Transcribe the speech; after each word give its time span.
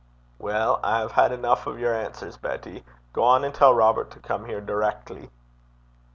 'Weel, 0.39 0.79
I 0.81 1.01
hae 1.05 1.13
had 1.13 1.31
eneuch 1.31 1.67
o' 1.67 1.73
yer 1.75 1.93
answers, 1.93 2.35
Betty. 2.35 2.83
Gang 3.13 3.45
and 3.45 3.53
tell 3.53 3.75
Robert 3.75 4.09
to 4.09 4.19
come 4.19 4.45
here 4.45 4.59
direckly.' 4.59 5.29